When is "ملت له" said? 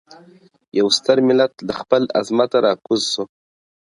1.27-1.73